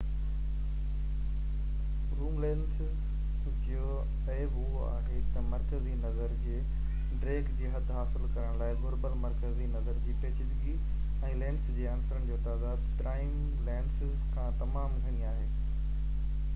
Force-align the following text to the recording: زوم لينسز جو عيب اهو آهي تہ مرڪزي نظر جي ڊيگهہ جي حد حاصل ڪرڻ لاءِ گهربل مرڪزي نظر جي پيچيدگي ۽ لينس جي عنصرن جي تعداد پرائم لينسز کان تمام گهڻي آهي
زوم 2.19 2.37
لينسز 2.43 3.51
جو 3.65 3.89
عيب 4.29 4.55
اهو 4.61 4.79
آهي 4.93 5.17
تہ 5.35 5.43
مرڪزي 5.49 5.93
نظر 6.05 6.33
جي 6.47 6.55
ڊيگهہ 6.55 7.59
جي 7.59 7.69
حد 7.75 7.93
حاصل 7.97 8.25
ڪرڻ 8.39 8.57
لاءِ 8.63 8.79
گهربل 8.85 9.19
مرڪزي 9.27 9.69
نظر 9.75 10.01
جي 10.07 10.17
پيچيدگي 10.25 10.75
۽ 11.31 11.37
لينس 11.45 11.69
جي 11.79 11.87
عنصرن 11.93 12.29
جي 12.33 12.41
تعداد 12.49 12.91
پرائم 13.03 13.39
لينسز 13.69 14.17
کان 14.37 14.59
تمام 14.67 14.99
گهڻي 15.07 15.33
آهي 15.35 15.49